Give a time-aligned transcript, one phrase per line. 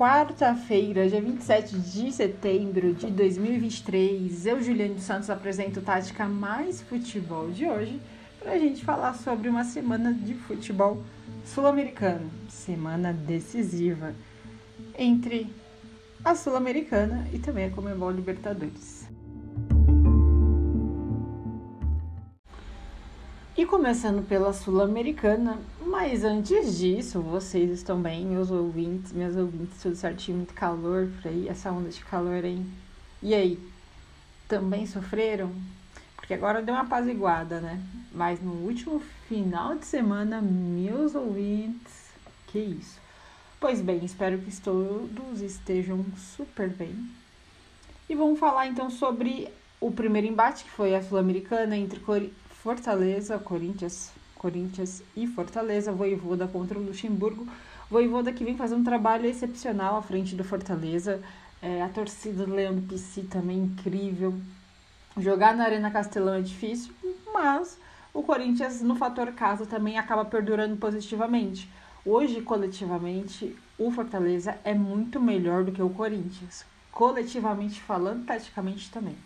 [0.00, 4.46] quarta-feira, dia 27 de setembro de 2023.
[4.46, 8.00] Eu, Juliane dos Santos, apresento Tática Mais Futebol de hoje
[8.38, 11.02] para a gente falar sobre uma semana de futebol
[11.44, 14.14] sul-americano, semana decisiva
[14.96, 15.54] entre
[16.24, 19.06] a Sul-Americana e também a Comebol Libertadores.
[23.54, 25.58] E começando pela Sul-Americana,
[25.90, 31.28] mas antes disso, vocês estão bem, meus ouvintes, minhas ouvintes, tudo certinho, muito calor por
[31.28, 32.64] aí, essa onda de calor aí.
[33.20, 33.58] E aí,
[34.46, 35.52] também sofreram?
[36.14, 37.82] Porque agora deu uma apaziguada, né?
[38.12, 42.10] Mas no último final de semana, meus ouvintes,
[42.46, 43.00] que isso.
[43.58, 46.94] Pois bem, espero que todos estejam super bem.
[48.08, 49.48] E vamos falar então sobre
[49.80, 52.00] o primeiro embate, que foi a Sul-Americana entre
[52.62, 57.46] Fortaleza, Corinthians, Corinthians e Fortaleza, Voivoda contra o Luxemburgo.
[57.90, 61.20] Voivoda que vem fazer um trabalho excepcional à frente do Fortaleza.
[61.60, 64.34] É, a torcida do Leandro Pisci também incrível.
[65.18, 66.94] Jogar na Arena Castelão é difícil,
[67.34, 67.78] mas
[68.14, 71.68] o Corinthians, no fator casa, também acaba perdurando positivamente.
[72.02, 76.64] Hoje, coletivamente, o Fortaleza é muito melhor do que o Corinthians.
[76.90, 79.16] Coletivamente falando, taticamente também.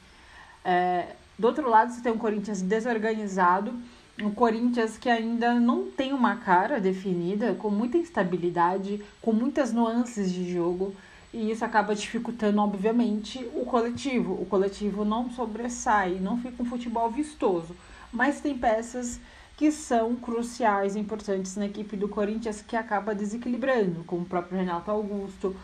[0.64, 3.72] É, do outro lado, você tem um Corinthians desorganizado,
[4.20, 10.32] um Corinthians que ainda não tem uma cara definida, com muita instabilidade, com muitas nuances
[10.32, 10.94] de jogo,
[11.32, 14.34] e isso acaba dificultando, obviamente, o coletivo.
[14.34, 17.74] O coletivo não sobressai, não fica um futebol vistoso,
[18.12, 19.18] mas tem peças
[19.56, 24.90] que são cruciais, importantes na equipe do Corinthians, que acaba desequilibrando, como o próprio Renato
[24.90, 25.54] Augusto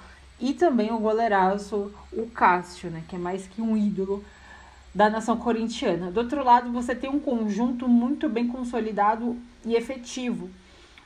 [0.41, 4.25] e também o goleiraço, o Cássio, né, que é mais que um ídolo
[4.95, 6.11] da nação corintiana.
[6.11, 10.51] Do outro lado, você tem um conjunto muito bem consolidado e efetivo.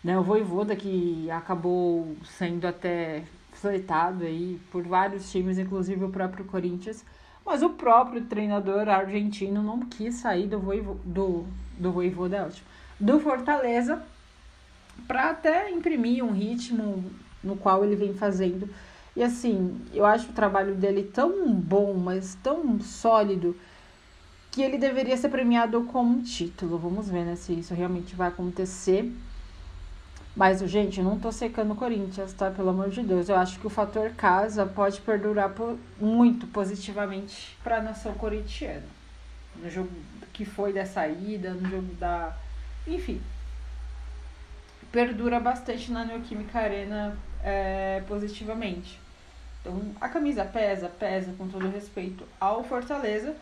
[0.02, 0.18] Né?
[0.18, 7.04] O Voivoda, que acabou sendo até fletado aí por vários times, inclusive o próprio Corinthians,
[7.44, 11.46] mas o próprio treinador argentino não quis sair do Voivoda, do,
[11.78, 12.48] do Voivoda, é
[12.98, 14.02] do Fortaleza,
[15.06, 17.04] para até imprimir um ritmo
[17.42, 18.68] no qual ele vem fazendo.
[19.16, 23.56] E assim, eu acho o trabalho dele tão bom, mas tão sólido,
[24.54, 26.78] que ele deveria ser premiado com um título.
[26.78, 29.12] Vamos ver, né, se isso realmente vai acontecer.
[30.36, 32.52] Mas, gente, não tô secando o Corinthians, tá?
[32.52, 33.28] Pelo amor de Deus.
[33.28, 38.86] Eu acho que o fator casa pode perdurar por, muito positivamente para a nação corintiana.
[39.56, 39.90] No jogo
[40.32, 42.36] que foi da saída, no jogo da.
[42.86, 43.20] Enfim.
[44.92, 49.00] Perdura bastante na Neoquímica Arena é, positivamente.
[49.60, 53.34] Então, a camisa pesa, pesa com todo respeito ao Fortaleza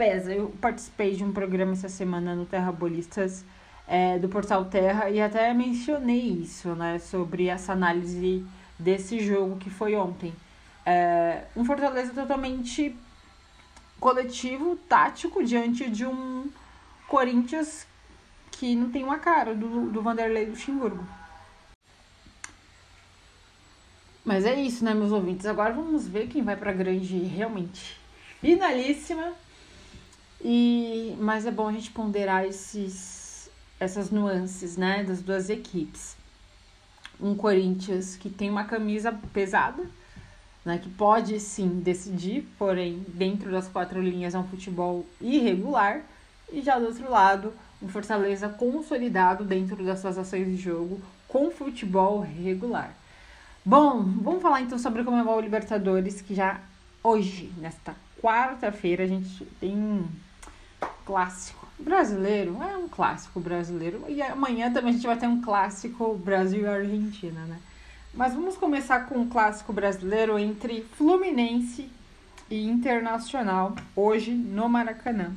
[0.00, 0.32] pesa.
[0.32, 3.44] Eu participei de um programa essa semana no Terra Bolistas
[3.86, 6.98] é, do Portal Terra e até mencionei isso, né?
[6.98, 8.42] Sobre essa análise
[8.78, 10.32] desse jogo que foi ontem.
[10.86, 12.96] É, um Fortaleza totalmente
[14.00, 16.48] coletivo, tático, diante de um
[17.06, 17.86] Corinthians
[18.52, 21.06] que não tem uma cara do, do Vanderlei Luxemburgo.
[24.24, 25.44] Mas é isso, né, meus ouvintes?
[25.44, 28.00] Agora vamos ver quem vai para a grande, realmente
[28.40, 29.34] finalíssima
[30.42, 36.16] e, mas é bom a gente ponderar esses, essas nuances né, das duas equipes.
[37.20, 39.84] Um Corinthians que tem uma camisa pesada,
[40.64, 46.02] né, que pode sim decidir, porém, dentro das quatro linhas é um futebol irregular.
[46.50, 47.52] E já do outro lado,
[47.82, 52.94] um Fortaleza consolidado dentro das suas ações de jogo com futebol regular.
[53.64, 56.60] Bom, vamos falar então sobre o Comebol Libertadores, que já
[57.04, 60.02] hoje, nesta quarta-feira, a gente tem
[61.10, 64.04] clássico brasileiro, é um clássico brasileiro.
[64.08, 67.58] E amanhã também a gente vai ter um clássico Brasil e Argentina, né?
[68.14, 71.90] Mas vamos começar com um clássico brasileiro entre Fluminense
[72.48, 75.32] e Internacional, hoje no Maracanã.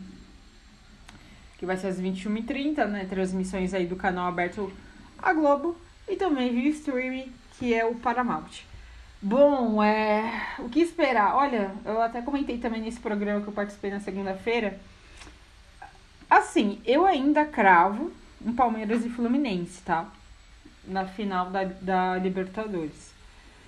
[1.58, 3.06] Que vai ser às 21h30, né?
[3.10, 4.72] Transmissões aí do canal aberto
[5.18, 5.76] a Globo
[6.08, 8.62] e também via streaming, que é o Paramount.
[9.20, 10.50] Bom, é...
[10.60, 11.36] o que esperar?
[11.36, 14.80] Olha, eu até comentei também nesse programa que eu participei na segunda-feira
[16.34, 18.12] Assim, eu ainda cravo
[18.44, 20.10] um Palmeiras e Fluminense, tá?
[20.84, 23.14] Na final da, da Libertadores.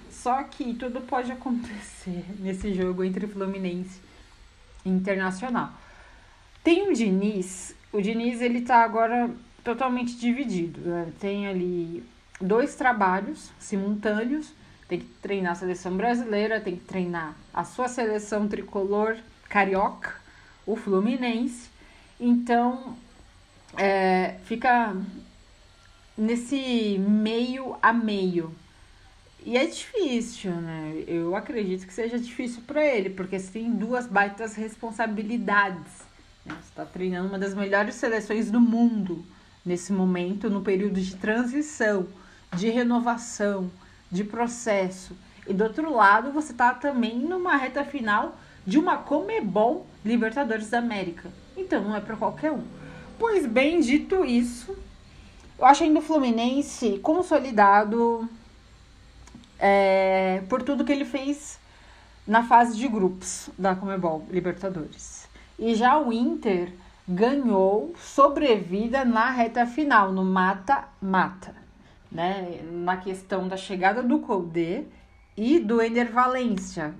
[0.10, 4.02] Só que tudo pode acontecer nesse jogo entre Fluminense
[4.84, 5.74] e Internacional.
[6.64, 9.30] Tem o Diniz, o Diniz ele tá agora
[9.64, 10.82] totalmente dividido.
[10.82, 11.14] Né?
[11.20, 12.04] Tem ali
[12.42, 14.52] dois trabalhos simultâneos.
[14.88, 20.16] Tem que treinar a seleção brasileira, tem que treinar a sua seleção tricolor carioca,
[20.66, 21.75] o Fluminense
[22.20, 22.98] então,
[23.78, 24.96] é, fica
[26.18, 28.54] nesse meio a meio.
[29.46, 31.04] E é difícil, né?
[31.08, 36.02] Eu acredito que seja difícil para ele, porque você tem duas baitas responsabilidades.
[36.46, 36.56] Né?
[36.56, 39.24] Você está treinando uma das melhores seleções do mundo
[39.64, 42.08] nesse momento, no período de transição,
[42.56, 43.70] de renovação,
[44.12, 45.16] de processo.
[45.48, 50.80] E do outro lado, você está também numa reta final de uma Comebol Libertadores da
[50.80, 51.30] América.
[51.56, 52.64] Então não é para qualquer um.
[53.18, 54.76] Pois bem, dito isso,
[55.58, 58.28] eu acho ainda o Fluminense consolidado
[59.58, 61.60] é, por tudo que ele fez
[62.28, 65.28] na fase de grupos da Comebol Libertadores.
[65.58, 66.74] E já o Inter
[67.08, 71.56] ganhou sobrevida na reta final, no mata-mata,
[72.12, 72.62] né?
[72.72, 74.86] Na questão da chegada do Colde
[75.38, 76.94] e do Ender Valência,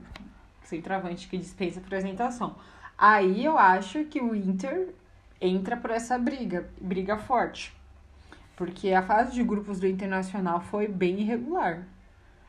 [0.64, 2.56] centroavante que dispensa apresentação.
[2.98, 4.94] Aí eu acho que o Inter
[5.42, 7.76] entra por essa briga, briga forte.
[8.56, 11.86] Porque a fase de grupos do Internacional foi bem irregular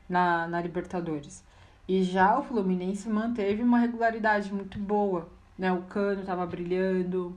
[0.09, 1.45] na, na Libertadores.
[1.89, 5.29] E já o Fluminense manteve uma regularidade muito boa.
[5.59, 5.73] Né?
[5.73, 7.37] O Cano estava brilhando,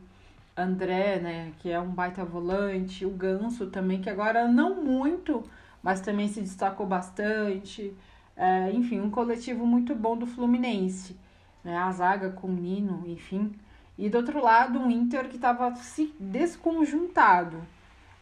[0.56, 5.44] André, né, que é um baita volante, o Ganso também, que agora não muito,
[5.82, 7.94] mas também se destacou bastante.
[8.36, 11.18] É, enfim, um coletivo muito bom do Fluminense.
[11.64, 11.78] Né?
[11.78, 13.54] A zaga com o Nino, enfim.
[13.98, 17.62] E do outro lado, um Inter que estava se desconjuntado.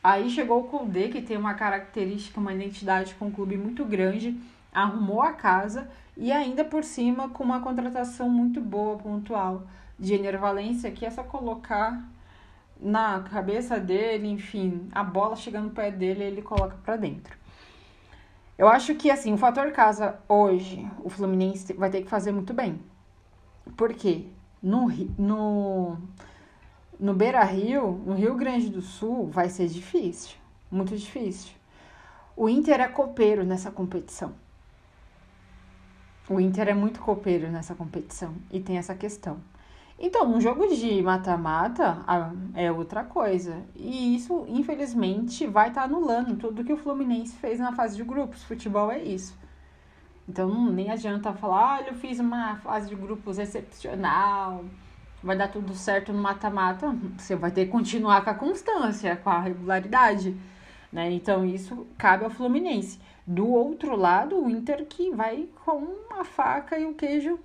[0.04, 4.40] Aí chegou o Colde, que tem uma característica, uma identidade com um clube muito grande,
[4.74, 9.68] arrumou a casa e ainda por cima com uma contratação muito boa, pontual,
[10.00, 12.02] de Enervalência, que é só colocar
[12.80, 17.36] na cabeça dele, enfim, a bola chegando no pé dele, ele coloca para dentro.
[18.58, 22.54] Eu acho que assim, o fator casa hoje, o Fluminense vai ter que fazer muito
[22.54, 22.80] bem.
[23.78, 24.26] Por quê?
[24.62, 24.88] No,
[25.18, 25.98] no
[27.00, 30.36] no Beira Rio, no Rio Grande do Sul, vai ser difícil,
[30.72, 31.52] muito difícil.
[32.36, 34.34] O Inter é copeiro nessa competição.
[36.30, 39.38] O Inter é muito copeiro nessa competição e tem essa questão.
[40.00, 42.04] Então, um jogo de mata-mata
[42.54, 43.64] é outra coisa.
[43.76, 48.04] E isso, infelizmente, vai estar tá anulando tudo que o Fluminense fez na fase de
[48.04, 48.44] grupos.
[48.44, 49.36] Futebol é isso.
[50.28, 54.64] Então, nem adianta falar, olha, eu fiz uma fase de grupos excepcional
[55.24, 59.30] vai dar tudo certo no mata-mata, você vai ter que continuar com a constância, com
[59.30, 60.36] a regularidade,
[60.92, 61.12] né?
[61.12, 63.00] Então isso cabe ao Fluminense.
[63.26, 65.86] Do outro lado, o Inter que vai com
[66.18, 67.40] a faca e o queijo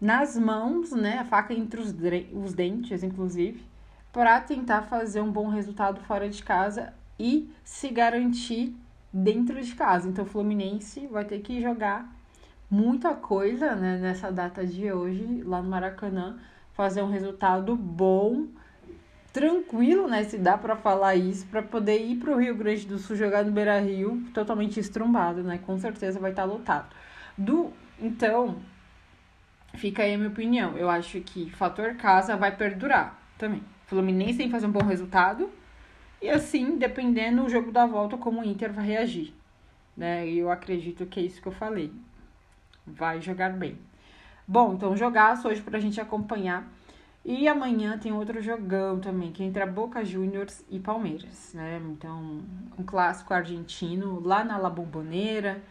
[0.00, 1.18] nas mãos, né?
[1.18, 1.94] A faca entre os,
[2.32, 3.64] os dentes, inclusive,
[4.12, 8.74] para tentar fazer um bom resultado fora de casa e se garantir
[9.14, 10.08] dentro de casa.
[10.08, 12.12] Então o Fluminense vai ter que jogar
[12.68, 16.36] muita coisa né, nessa data de hoje lá no Maracanã
[16.72, 18.48] fazer um resultado bom,
[19.32, 20.24] tranquilo, né?
[20.24, 23.44] Se dá para falar isso, para poder ir para o Rio Grande do Sul jogar
[23.44, 25.58] no Beira Rio totalmente estrumbado, né?
[25.64, 26.86] Com certeza vai estar tá lotado.
[27.38, 28.56] Do, então,
[29.74, 30.76] fica aí a minha opinião.
[30.76, 33.62] Eu acho que fator casa vai perdurar também.
[33.86, 35.48] Fluminense tem que fazer um bom resultado.
[36.24, 39.34] E assim, dependendo do jogo da volta, como o Inter vai reagir.
[39.94, 40.26] Né?
[40.26, 41.92] Eu acredito que é isso que eu falei.
[42.86, 43.76] Vai jogar bem.
[44.48, 46.66] Bom, então jogaço hoje pra gente acompanhar.
[47.22, 51.78] E amanhã tem outro jogão também, que é entre a Boca Juniors e Palmeiras, né?
[51.90, 52.40] Então,
[52.78, 55.62] um clássico argentino lá na La Bombonera.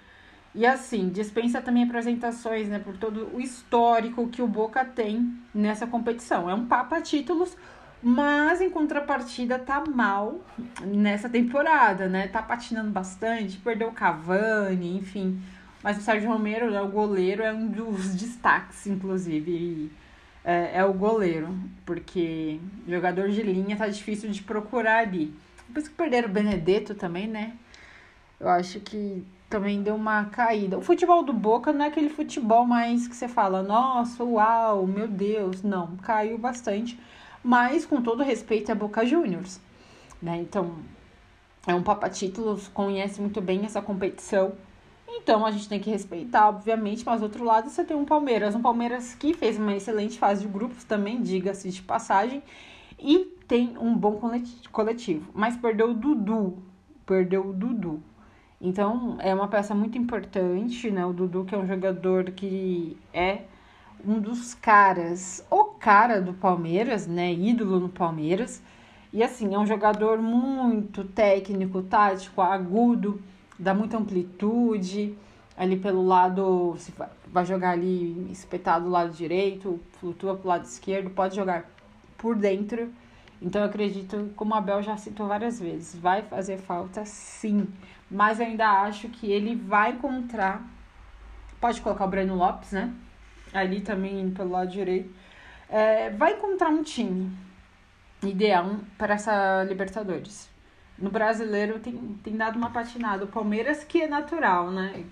[0.53, 2.77] E assim, dispensa também apresentações, né?
[2.77, 6.47] Por todo o histórico que o Boca tem nessa competição.
[6.47, 7.57] É um papa títulos,
[8.03, 10.41] mas em contrapartida tá mal
[10.81, 12.27] nessa temporada, né?
[12.27, 15.41] Tá patinando bastante, perdeu o Cavani, enfim.
[15.81, 19.89] Mas o Sérgio Romero, né, o goleiro, é um dos destaques, inclusive.
[20.43, 25.33] É, é, o goleiro, porque jogador de linha tá difícil de procurar ali.
[25.67, 27.53] Depois que perderam o Benedetto também, né?
[28.37, 30.77] Eu acho que também deu uma caída.
[30.77, 35.07] O futebol do Boca não é aquele futebol mais que você fala, nossa, uau, meu
[35.07, 35.63] Deus.
[35.63, 36.99] Não, caiu bastante.
[37.43, 39.59] Mas com todo respeito a Boca Juniors,
[40.21, 40.37] né?
[40.37, 40.75] Então,
[41.67, 44.53] é um papa títulos, conhece muito bem essa competição
[45.15, 48.55] então a gente tem que respeitar, obviamente, mas do outro lado você tem um Palmeiras,
[48.55, 52.41] um Palmeiras que fez uma excelente fase de grupos também, diga-se de passagem,
[52.99, 54.19] e tem um bom
[54.71, 56.57] coletivo, mas perdeu o Dudu,
[57.05, 58.01] perdeu o Dudu.
[58.59, 61.05] Então é uma peça muito importante, né?
[61.05, 63.41] O Dudu que é um jogador que é
[64.05, 67.33] um dos caras, o cara do Palmeiras, né?
[67.33, 68.63] Ídolo no Palmeiras.
[69.11, 73.21] E assim, é um jogador muito técnico, tático, agudo
[73.57, 75.17] dá muita amplitude.
[75.55, 76.91] Ali pelo lado, se
[77.27, 81.69] vai jogar ali espetado do lado direito, flutua pro lado esquerdo, pode jogar
[82.17, 82.91] por dentro.
[83.39, 87.67] Então eu acredito, como a Bel já citou várias vezes, vai fazer falta sim.
[88.09, 90.65] Mas ainda acho que ele vai encontrar.
[91.61, 92.91] Pode colocar o Breno Lopes, né?
[93.53, 95.13] Ali também pelo lado direito.
[95.69, 97.31] É, vai encontrar um time
[98.21, 100.49] ideal para essa Libertadores.
[100.97, 103.25] No brasileiro tem, tem dado uma patinada.
[103.25, 105.05] O Palmeiras, que é natural, né?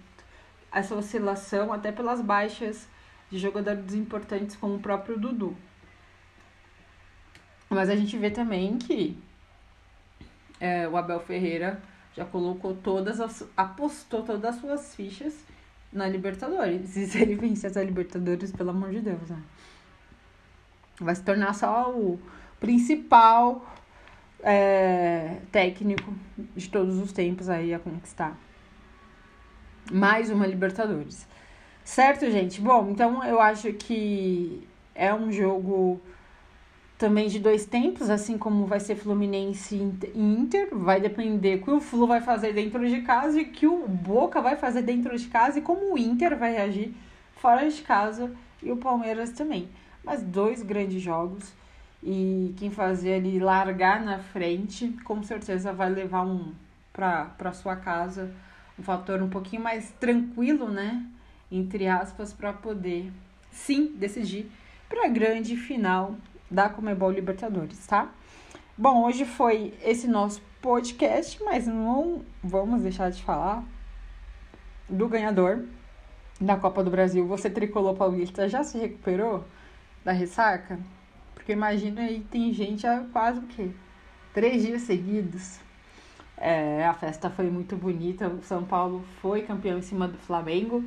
[0.71, 2.87] Essa oscilação, até pelas baixas
[3.29, 5.55] de jogadores importantes, como o próprio Dudu.
[7.69, 9.17] Mas a gente vê também que
[10.59, 11.81] é, o Abel Ferreira
[12.15, 13.47] já colocou todas as.
[13.55, 15.43] apostou todas as suas fichas
[15.91, 16.95] na Libertadores.
[16.95, 19.41] E se ele vencer essa Libertadores, pelo amor de Deus, né?
[21.03, 22.19] Vai se tornar só o
[22.59, 23.65] principal
[24.43, 26.13] é, técnico
[26.55, 28.37] de todos os tempos aí a conquistar.
[29.91, 31.27] Mais uma Libertadores.
[31.83, 32.61] Certo, gente?
[32.61, 35.99] Bom, então eu acho que é um jogo
[36.97, 41.71] também de dois tempos, assim como vai ser Fluminense e Inter, vai depender o que
[41.71, 45.27] o Flu vai fazer dentro de casa e que o Boca vai fazer dentro de
[45.27, 46.93] casa e como o Inter vai reagir
[47.37, 48.31] fora de casa
[48.61, 49.67] e o Palmeiras também.
[50.03, 51.53] Mas dois grandes jogos
[52.03, 56.53] e quem fazer ali largar na frente, com certeza vai levar um
[56.91, 58.31] para sua casa
[58.77, 61.05] um fator um pouquinho mais tranquilo, né?
[61.51, 63.11] Entre aspas, para poder
[63.51, 64.49] sim decidir
[64.89, 66.15] para a grande final
[66.49, 68.09] da Comebol Libertadores, tá?
[68.77, 73.63] Bom, hoje foi esse nosso podcast, mas não vamos deixar de falar
[74.89, 75.63] do ganhador
[76.39, 77.27] da Copa do Brasil.
[77.27, 79.45] Você tricolor paulista já se recuperou
[80.03, 80.79] da ressaca?
[81.33, 83.69] Porque imagina aí, tem gente há quase o quê?
[84.33, 85.59] Três dias seguidos.
[86.37, 88.27] É, a festa foi muito bonita.
[88.27, 90.83] O São Paulo foi campeão em cima do Flamengo.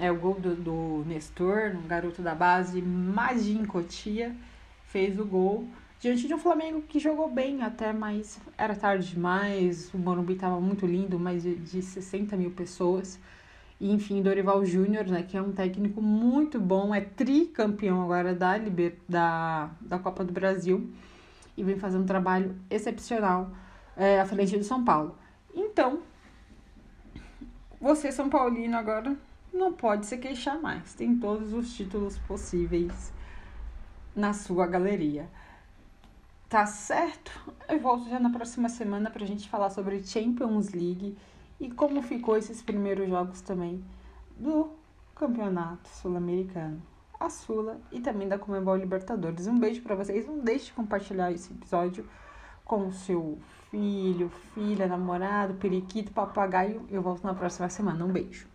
[0.00, 4.34] É o gol do, do Nestor, um garoto da base, Magin Cotia
[4.84, 5.66] fez o gol
[6.00, 9.92] diante de um Flamengo que jogou bem até, mas era tarde demais.
[9.92, 13.18] O Morumbi estava muito lindo, mais de, de 60 mil pessoas.
[13.80, 18.56] E, enfim, Dorival Júnior, né, que é um técnico muito bom, é tricampeão agora da,
[18.56, 20.90] Liber, da, da Copa do Brasil
[21.56, 23.50] e vem fazendo um trabalho excepcional
[23.96, 25.16] é, à frente do São Paulo.
[25.54, 26.00] Então,
[27.80, 29.16] você, São Paulino, agora
[29.52, 30.94] não pode se queixar mais.
[30.94, 33.12] Tem todos os títulos possíveis
[34.14, 35.28] na sua galeria.
[36.48, 37.30] Tá certo?
[37.68, 41.16] Eu volto já na próxima semana pra gente falar sobre Champions League
[41.60, 43.84] e como ficou esses primeiros jogos também
[44.36, 44.70] do
[45.14, 46.80] Campeonato Sul-Americano,
[47.18, 49.46] a Sula e também da Comebol Libertadores.
[49.46, 52.08] Um beijo para vocês, não deixe de compartilhar esse episódio
[52.64, 53.38] com seu
[53.70, 56.86] filho, filha, namorado, periquito, papagaio.
[56.88, 58.04] Eu volto na próxima semana.
[58.04, 58.48] Um beijo.